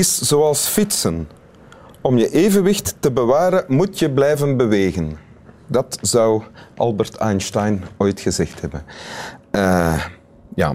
[0.00, 1.28] Is zoals fietsen.
[2.00, 5.18] Om je evenwicht te bewaren moet je blijven bewegen.
[5.66, 6.42] Dat zou
[6.76, 8.82] Albert Einstein ooit gezegd hebben.
[9.52, 10.04] Uh,
[10.54, 10.74] ja.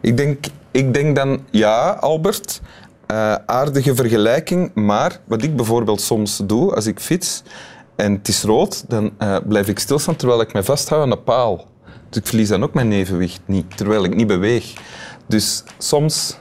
[0.00, 2.60] Ik denk, ik denk dan, ja, Albert,
[3.10, 7.42] uh, aardige vergelijking, maar wat ik bijvoorbeeld soms doe als ik fiets
[7.96, 11.18] en het is rood, dan uh, blijf ik stilstaan terwijl ik me vasthoud aan de
[11.18, 11.66] paal.
[12.08, 14.72] Dus ik verlies dan ook mijn evenwicht niet, terwijl ik niet beweeg.
[15.26, 16.38] Dus soms,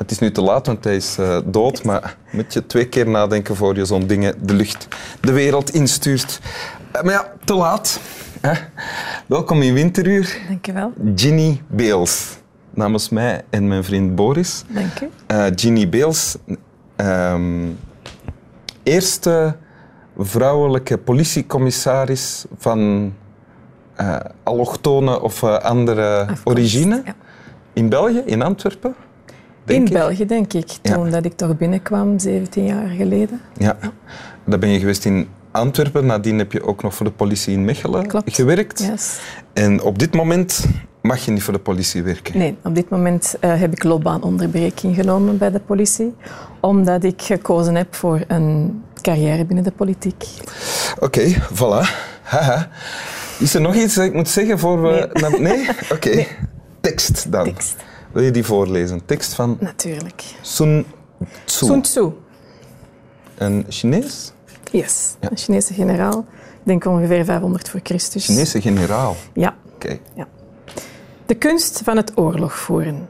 [0.00, 3.08] het is nu te laat, want hij is uh, dood, maar moet je twee keer
[3.08, 4.88] nadenken voor je zo'n dingen de lucht,
[5.20, 6.40] de wereld instuurt.
[6.96, 8.00] Uh, maar ja, te laat.
[8.40, 8.52] Hè?
[9.26, 10.38] Welkom in Winteruur.
[10.48, 10.92] Dankjewel.
[11.14, 12.38] Ginny Beels.
[12.70, 14.64] Namens mij en mijn vriend Boris.
[14.68, 15.08] Dank u.
[15.28, 16.36] Uh, Ginny Beels,
[16.96, 17.78] um,
[18.82, 19.56] eerste
[20.18, 23.12] vrouwelijke politiecommissaris van
[24.42, 27.02] allochtone of andere origine.
[27.04, 27.14] Ja.
[27.72, 28.94] In België, in Antwerpen?
[29.66, 29.92] In ik.
[29.92, 30.66] België, denk ik.
[30.82, 31.10] Toen ja.
[31.10, 33.40] dat ik toch binnenkwam, 17 jaar geleden.
[33.56, 33.76] Ja.
[33.82, 33.92] ja.
[34.44, 36.06] Dan ben je geweest in Antwerpen.
[36.06, 38.34] Nadien heb je ook nog voor de politie in Mechelen Klopt.
[38.34, 38.78] gewerkt.
[38.90, 39.18] Yes.
[39.52, 40.66] En op dit moment
[41.02, 42.38] mag je niet voor de politie werken?
[42.38, 46.14] Nee, op dit moment uh, heb ik loopbaanonderbreking genomen bij de politie,
[46.60, 50.24] omdat ik gekozen heb voor een carrière binnen de politiek.
[50.98, 51.88] Oké, okay, voilà.
[52.22, 52.68] Haha.
[53.38, 55.08] Is er nog iets dat ik moet zeggen voor we...
[55.12, 55.40] Nee?
[55.40, 55.68] nee?
[55.82, 55.94] Oké.
[55.94, 56.14] Okay.
[56.14, 56.28] Nee.
[56.80, 57.44] Tekst dan.
[57.44, 57.76] Tekst.
[58.12, 59.04] Wil je die voorlezen?
[59.04, 59.56] Tekst van...
[59.60, 60.24] Natuurlijk.
[60.40, 60.86] Sun
[61.44, 61.64] Tzu.
[61.64, 62.08] Sun Tzu.
[63.38, 64.32] Een Chinees?
[64.70, 65.30] Yes, ja.
[65.30, 66.18] een Chinese generaal.
[66.38, 68.24] Ik denk ongeveer 500 voor Christus.
[68.24, 69.16] Chinese generaal?
[69.32, 69.56] Ja.
[69.64, 69.74] Oké.
[69.74, 70.00] Okay.
[70.14, 70.28] Ja.
[71.26, 73.08] De kunst van het oorlog voeren.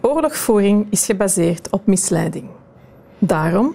[0.00, 2.48] Oorlogvoering is gebaseerd op misleiding.
[3.18, 3.74] Daarom,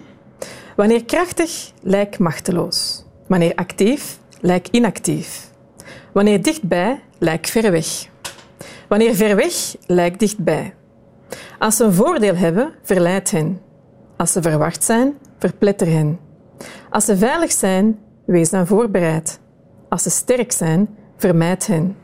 [0.75, 3.05] wanneer krachtig, lijk machteloos.
[3.27, 5.49] Wanneer actief, lijk inactief.
[6.11, 8.09] Wanneer dichtbij, lijk ver weg.
[8.91, 10.73] Wanneer ver weg, lijk dichtbij.
[11.59, 13.61] Als ze een voordeel hebben, verleid hen.
[14.17, 16.19] Als ze verwacht zijn, verpletter hen.
[16.89, 19.39] Als ze veilig zijn, wees dan voorbereid.
[19.89, 21.95] Als ze sterk zijn, vermijd hen.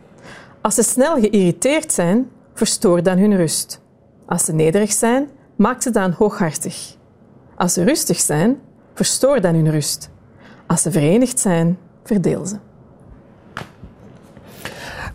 [0.61, 3.81] Als ze snel geïrriteerd zijn, verstoor dan hun rust.
[4.25, 6.95] Als ze nederig zijn, maak ze dan hooghartig.
[7.55, 8.59] Als ze rustig zijn,
[8.93, 10.09] verstoor dan hun rust.
[10.67, 12.66] Als ze verenigd zijn, verdeel ze.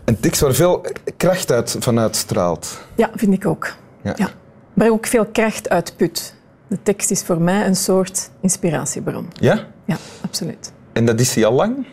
[0.05, 0.85] Een tekst waar veel
[1.17, 2.79] kracht uit vanuit straalt.
[2.95, 3.73] Ja, vind ik ook.
[4.01, 4.13] Ja.
[4.15, 4.29] Ja.
[4.73, 6.35] Maar ook veel kracht uitput.
[6.67, 9.27] De tekst is voor mij een soort inspiratiebron.
[9.39, 9.65] Ja?
[9.85, 10.71] Ja, absoluut.
[10.93, 11.85] En dat is hij al lang?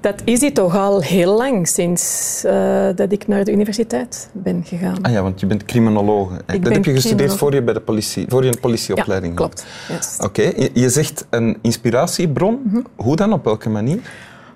[0.00, 4.64] Dat is hij toch al heel lang, sinds uh, dat ik naar de universiteit ben
[4.64, 5.02] gegaan.
[5.02, 6.32] Ah ja, want je bent criminoloog.
[6.46, 9.38] Ik dat heb je gestudeerd voor je bij de politie, voor je een politieopleiding Ja,
[9.38, 9.64] klopt.
[9.88, 10.16] Yes.
[10.16, 10.62] Oké, okay.
[10.62, 12.60] je, je, zegt een inspiratiebron.
[12.64, 12.80] Mhm.
[12.96, 13.32] Hoe dan?
[13.32, 13.98] Op welke manier?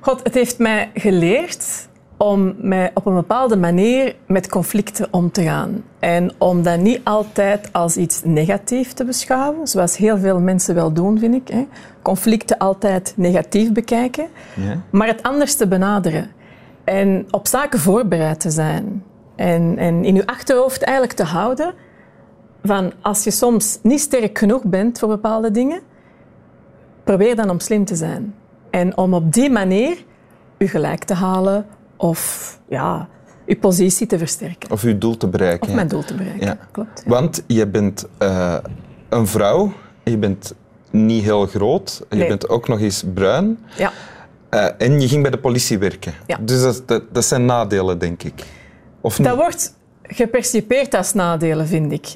[0.00, 5.42] God, het heeft mij geleerd om mij op een bepaalde manier met conflicten om te
[5.42, 5.82] gaan.
[5.98, 10.92] En om dat niet altijd als iets negatiefs te beschouwen, zoals heel veel mensen wel
[10.92, 11.48] doen, vind ik.
[11.48, 11.66] Hè.
[12.02, 14.80] Conflicten altijd negatief bekijken, Ja.
[14.90, 16.30] maar het anders te benaderen.
[16.84, 19.02] En op zaken voorbereid te zijn.
[19.36, 21.74] En, en in je achterhoofd eigenlijk te houden
[22.62, 25.80] van als je soms niet sterk genoeg bent voor bepaalde dingen,
[27.04, 28.34] probeer dan om slim te zijn.
[28.70, 30.04] En om op die manier
[30.58, 31.66] je gelijk te halen
[31.96, 33.08] of ja,
[33.46, 34.70] je positie te versterken.
[34.70, 35.68] Of je doel te bereiken.
[35.68, 36.58] Of mijn doel te bereiken, Ja.
[36.70, 37.02] klopt.
[37.04, 37.10] ja.
[37.10, 38.56] Want je bent uh,
[39.08, 39.72] een vrouw,
[40.04, 40.54] je bent
[40.90, 42.28] niet heel groot, je Nee.
[42.28, 43.58] bent ook nog eens bruin.
[43.76, 43.92] Ja.
[44.50, 46.14] Uh, en je ging bij de politie werken.
[46.26, 46.38] Ja.
[46.40, 48.44] Dus dat, dat, dat zijn nadelen, denk ik.
[49.00, 49.28] Of niet?
[49.28, 52.06] Dat wordt gepercipieerd als nadelen, vind ik.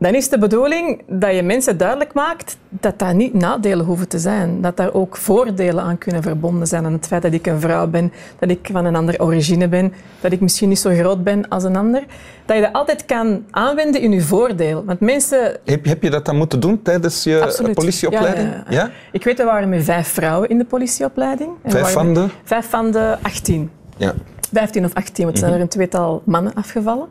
[0.00, 4.18] Dan is de bedoeling dat je mensen duidelijk maakt dat dat niet nadelen hoeven te
[4.18, 4.60] zijn.
[4.60, 7.86] Dat daar ook voordelen aan kunnen verbonden zijn aan het feit dat ik een vrouw
[7.86, 11.48] ben, dat ik van een andere origine ben, dat ik misschien niet zo groot ben
[11.48, 12.02] als een ander.
[12.44, 14.84] Dat je dat altijd kan aanwenden in je voordeel.
[14.84, 17.74] Want mensen Heb, heb je dat dan moeten doen tijdens je Absoluut.
[17.74, 18.48] politieopleiding?
[18.48, 18.90] Ja, ja, ja.
[19.12, 21.50] Ik weet, er waren met vijf vrouwen in de politieopleiding.
[21.64, 22.26] Vijf van de?
[22.44, 23.70] Vijf van de 18.
[23.96, 24.14] Ja.
[24.52, 25.50] 15 of 18, want er Mhm.
[25.50, 27.06] zijn er een tweetal mannen afgevallen.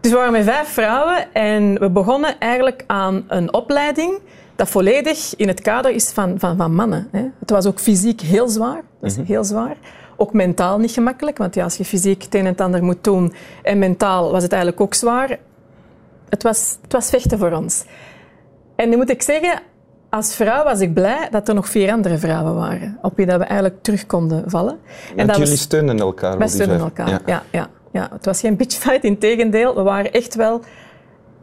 [0.00, 4.18] Dus we waren met vijf vrouwen en we begonnen eigenlijk aan een opleiding
[4.56, 7.08] dat volledig in het kader is van, van, van mannen.
[7.12, 7.24] Hè.
[7.38, 8.82] Het was ook fysiek heel zwaar.
[9.00, 9.26] Dat is Mhm.
[9.26, 9.76] heel zwaar.
[10.16, 13.04] Ook mentaal niet gemakkelijk, want ja, als je fysiek het een en het ander moet
[13.04, 15.38] doen en mentaal was het eigenlijk ook zwaar.
[16.28, 17.84] Het was, het was vechten voor ons.
[18.76, 19.60] En nu moet ik zeggen,
[20.10, 23.38] als vrouw was ik blij dat er nog vier andere vrouwen waren, op wie dat
[23.38, 24.78] we eigenlijk terug konden vallen.
[25.10, 26.38] En Want dat jullie steunen elkaar.
[26.38, 27.08] wij steunen elkaar.
[27.08, 27.20] Ja.
[27.26, 27.42] Ja.
[27.50, 27.68] Ja,
[27.98, 29.74] ja, Het was geen bitchfight, in tegendeel.
[29.74, 30.60] We waren echt wel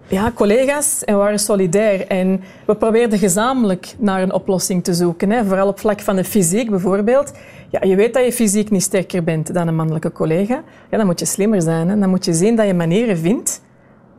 [0.07, 2.07] ja, collega's en we waren solidair.
[2.07, 5.29] En we probeerden gezamenlijk naar een oplossing te zoeken.
[5.29, 5.45] Hè.
[5.45, 7.31] Vooral op vlak van de fysiek bijvoorbeeld.
[7.69, 10.63] Ja, je weet dat je fysiek niet sterker bent dan een mannelijke collega.
[10.89, 11.89] Ja, dan moet je slimmer zijn.
[11.89, 11.99] Hè.
[11.99, 13.61] Dan moet je zien dat je manieren vindt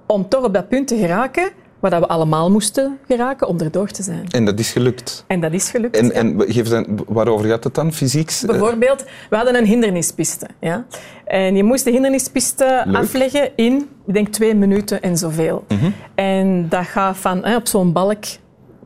[0.07, 1.51] om toch op dat punt te geraken
[1.81, 4.27] waar dat we allemaal moesten geraken om erdoor te zijn.
[4.31, 5.25] En dat is gelukt.
[5.27, 5.97] En dat is gelukt.
[5.97, 8.33] En, en geef dan, waarover gaat het dan, fysiek?
[8.47, 10.47] Bijvoorbeeld, we hadden een hindernispiste.
[10.61, 10.85] Ja?
[11.25, 12.97] En je moest de hindernispiste Leuk.
[12.97, 15.65] afleggen in, ik denk, twee minuten en zoveel.
[15.69, 15.91] Mhm.
[16.15, 18.25] En dat gaat van hè, op zo'n balk,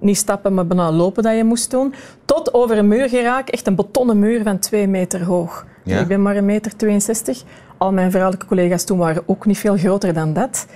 [0.01, 1.95] niet stappen, maar bijna lopen dat je moest doen,
[2.25, 5.67] tot over een muur geraken, echt een betonnen muur van twee meter hoog.
[5.85, 6.01] Ja.
[6.01, 7.43] Ik ben maar een meter 62.
[7.79, 10.67] Al mijn vrouwelijke collega's toen waren ook niet veel groter dan dat.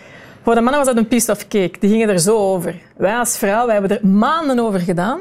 [0.44, 1.79] Voor de mannen was dat een piece of cake.
[1.81, 2.75] Die gingen er zo over.
[2.96, 5.20] Wij als vrouw wij hebben er maanden over gedaan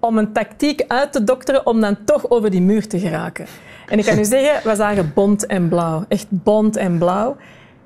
[0.00, 3.46] om een tactiek uit te dokteren om dan toch over die muur te geraken.
[3.88, 6.04] En ik kan u zeggen, we zagen bont en blauw.
[6.08, 7.36] Echt bont en blauw.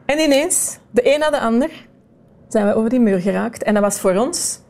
[0.05, 1.71] En ineens, de een na de ander,
[2.49, 3.63] zijn we over die muur geraakt.
[3.63, 4.61] En dat was voor ons,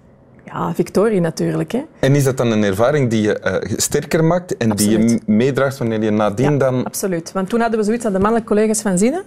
[0.44, 1.72] ja, victorie natuurlijk.
[1.72, 1.82] Hè.
[2.00, 5.78] En is dat dan een ervaring die je eh, sterker maakt en die je meedraagt
[5.78, 6.84] wanneer je nadien Ja, dan...
[6.84, 7.32] Absoluut.
[7.32, 9.24] Want toen hadden we zoiets aan de mannelijke collega's van Zinnen.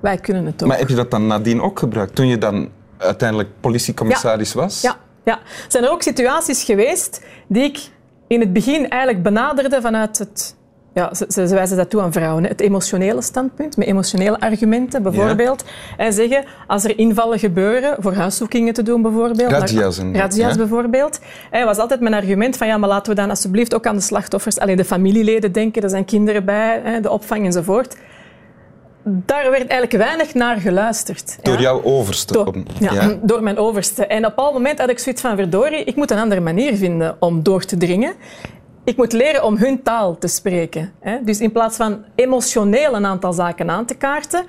[0.00, 0.68] Wij kunnen het ook.
[0.68, 2.68] Maar heb je dat dan nadien ook gebruikt, toen je dan
[2.98, 4.80] uiteindelijk politiecommissaris was?
[4.80, 5.38] Ja, ja.
[5.68, 7.78] Zijn er ook situaties geweest die ik
[8.26, 10.56] in het begin eigenlijk benaderde vanuit het...
[10.94, 12.42] Ja, ze, ze, ze wijzen dat toe aan vrouwen.
[12.42, 12.48] hè.
[12.48, 15.64] Het emotionele standpunt, met emotionele argumenten bijvoorbeeld.
[15.96, 19.50] En zeggen, als er invallen gebeuren, voor huiszoekingen te doen bijvoorbeeld.
[19.50, 20.56] Razzia's en- Razzia's ja.
[20.56, 21.20] bijvoorbeeld.
[21.50, 24.02] Hè, was altijd mijn argument van, ja, maar laten we dan alsjeblieft ook aan de
[24.02, 27.96] slachtoffers, alleen de familieleden denken, er zijn kinderen bij, hè, de opvang enzovoort.
[29.10, 31.38] Daar werd eigenlijk weinig naar geluisterd.
[31.42, 31.60] Door ja.
[31.60, 32.32] jouw overste?
[32.32, 34.06] Door, ja, door mijn overste.
[34.06, 36.76] En op een bepaald moment had ik zoiets van, verdorie, ik moet een andere manier
[36.76, 38.14] vinden om door te dringen.
[38.84, 40.92] Ik moet leren om hun taal te spreken.
[41.00, 41.18] Hè.
[41.24, 44.46] Dus in plaats van emotioneel een aantal zaken aan te kaarten,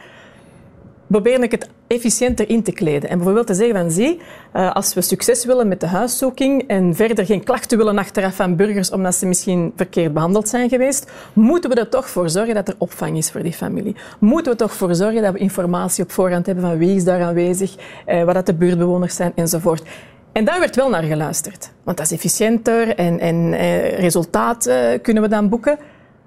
[1.08, 3.10] probeer ik het efficiënter in te kleden.
[3.10, 4.20] En bijvoorbeeld te zeggen van, zie,
[4.52, 8.56] eh, als we succes willen met de huiszoeking en verder geen klachten willen achteraf van
[8.56, 12.68] burgers omdat ze misschien verkeerd behandeld zijn geweest, moeten we er toch voor zorgen dat
[12.68, 13.96] er opvang is voor die familie.
[14.20, 17.22] Moeten we toch voor zorgen dat we informatie op voorhand hebben van wie is daar
[17.22, 17.76] aanwezig,
[18.06, 19.84] eh, wat dat de buurtbewoners zijn enzovoort.
[20.32, 21.72] En daar werd wel naar geluisterd.
[21.84, 24.70] Want dat is efficiënter en, en eh, resultaat
[25.02, 25.78] kunnen we dan boeken.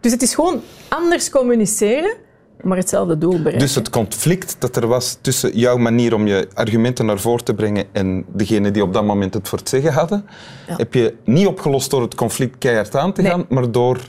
[0.01, 2.17] Dus het is gewoon anders communiceren,
[2.63, 3.59] maar hetzelfde doel bereiken.
[3.59, 7.55] Dus het conflict dat er was tussen jouw manier om je argumenten naar voren te
[7.55, 10.27] brengen en degene die op dat moment het voor het zeggen hadden,
[10.69, 10.77] Ja.
[10.77, 13.31] heb je niet opgelost door het conflict keihard aan te Nee.
[13.31, 14.01] gaan, maar door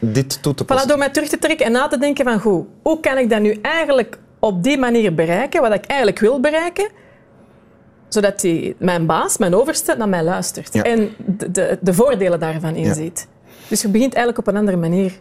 [0.00, 0.88] dit toe te Voilà, passen.
[0.88, 3.40] door mij terug te trekken en na te denken van goed, hoe kan ik dat
[3.40, 6.88] nu eigenlijk op die manier bereiken, wat ik eigenlijk wil bereiken,
[8.08, 10.82] zodat die, mijn baas, mijn overste, naar mij luistert Ja.
[10.82, 13.28] en de, de, de voordelen daarvan inziet.
[13.68, 15.12] Dus je begint eigenlijk op een andere manier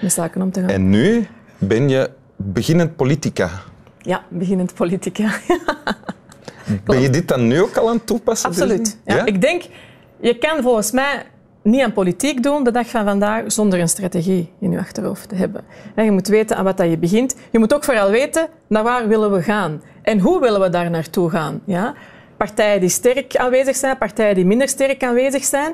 [0.00, 0.68] met zaken om te gaan.
[0.68, 1.26] En nu
[1.62, 3.50] ben je beginnend politica.
[3.98, 5.30] Ja, beginnend politica.
[6.84, 8.48] Ben je dit dan nu ook al aan het toepassen?
[8.48, 8.98] Absoluut.
[9.04, 9.62] Ja, Ik denk,
[10.20, 11.22] je kan volgens mij
[11.62, 15.34] niet aan politiek doen de dag van vandaag zonder een strategie in je achterhoofd te
[15.34, 15.64] hebben.
[15.94, 17.36] En je moet weten aan wat dat je begint.
[17.50, 20.90] Je moet ook vooral weten naar waar willen we gaan en hoe willen we daar
[20.90, 21.60] naartoe gaan.
[21.64, 21.94] Ja?
[22.36, 25.72] Partijen die sterk aanwezig zijn, partijen die minder sterk aanwezig zijn.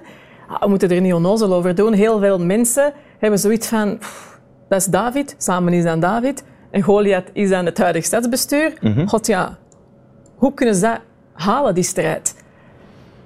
[0.48, 1.92] Ah, We moeten er niet onnozel over doen.
[1.92, 4.37] Heel veel mensen hebben zoiets van, "Pff,
[4.68, 6.44] dat is David, samen is dan David.
[6.70, 8.72] En Goliath is dan het huidige stadsbestuur.
[9.06, 9.58] God ja,
[10.34, 11.00] hoe kunnen ze dat
[11.32, 12.34] halen, die strijd?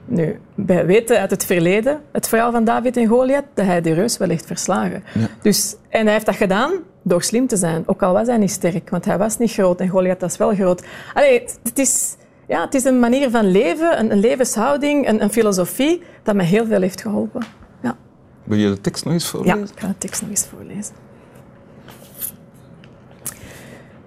[0.05, 3.93] Nu, wij weten uit het verleden, het verhaal van David en Goliath, dat hij de
[3.93, 5.05] reus wel heeft verslagen.
[5.43, 6.73] Dus, en hij heeft dat gedaan
[7.03, 7.83] door slim te zijn.
[7.87, 10.55] Ook al was hij niet sterk, want hij was niet groot en Goliath was wel
[10.55, 10.83] groot.
[11.15, 12.17] Allee, het, is,
[12.49, 16.45] ja, het is een manier van leven, een, een levenshouding, een, een filosofie, dat mij
[16.45, 17.43] heel veel heeft geholpen.
[17.83, 17.97] Ja.
[18.45, 19.63] Wil je de tekst nog eens Ja, voorlezen?
[19.63, 20.95] ik ga de tekst nog eens voorlezen.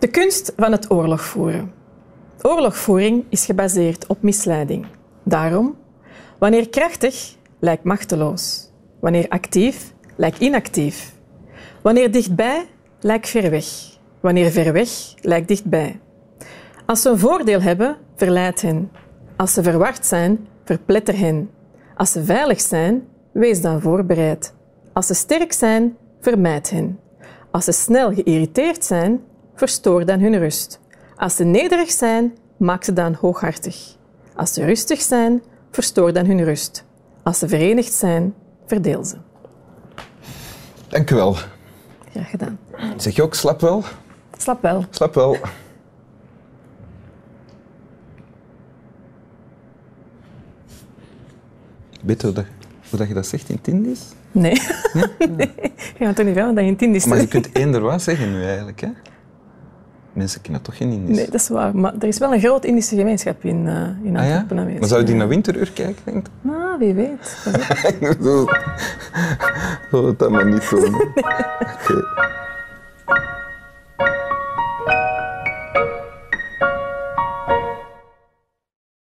[0.06, 1.72] De kunst van het oorlog voeren.
[2.42, 4.86] Oorlogvoering is gebaseerd op misleiding.
[5.24, 5.76] Daarom,
[6.40, 8.72] wanneer krachtig, lijkt machteloos.
[9.00, 11.14] Wanneer actief, lijkt inactief.
[11.82, 12.66] Wanneer dichtbij,
[13.00, 13.66] lijkt ver weg.
[14.20, 14.90] Wanneer ver weg,
[15.22, 16.00] lijkt dichtbij.
[16.86, 18.92] Als ze een voordeel hebben, verleid hen.
[19.36, 21.50] Als ze verward zijn, verpletter hen.
[21.96, 24.54] Als ze veilig zijn, wees dan voorbereid.
[24.94, 27.00] Als ze sterk zijn, vermijd hen.
[27.52, 29.22] Als ze snel geïrriteerd zijn,
[29.56, 30.80] verstoor dan hun rust.
[31.16, 33.96] Als ze nederig zijn, maak ze dan hooghartig.
[34.36, 36.86] Als ze rustig zijn, verstoor dan hun rust.
[37.24, 38.34] Als ze verenigd zijn,
[38.66, 39.16] verdeel ze.
[40.88, 41.36] Dank u wel.
[42.12, 42.60] Graag gedaan.
[42.98, 43.84] Zeg je ook slap wel?
[44.38, 44.86] Slap wel.
[44.90, 45.38] Slap wel.
[52.02, 52.46] Weet je hoe, dat,
[52.90, 54.02] hoe dat je dat zegt in het Indisch?
[54.32, 54.62] Nee.
[55.38, 55.52] nee.
[55.98, 58.02] Je gaat toch niet vragen dat je in het Indisch Maar je kunt eender wat
[58.02, 58.82] zeggen nu eigenlijk.
[58.82, 58.88] Hè?
[60.16, 61.16] Mensen kennen toch geen Indisch?
[61.16, 61.76] Nee, dat is waar.
[61.76, 63.74] Maar er is wel een grote Indische gemeenschap in, eh
[64.08, 64.38] in Ah ja?
[64.38, 64.80] Antwerpen.
[64.80, 66.50] Maar zou je die naar winteruur kijken, denk je?
[66.50, 67.48] Nou, wie weet.
[68.00, 68.46] Ik bedoel,
[69.92, 70.96] Zullen we dat maar niet doen?